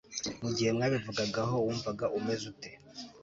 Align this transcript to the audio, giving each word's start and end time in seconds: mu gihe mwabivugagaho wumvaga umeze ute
mu 0.41 0.49
gihe 0.55 0.69
mwabivugagaho 0.77 1.55
wumvaga 1.65 2.05
umeze 2.17 2.43
ute 2.51 2.69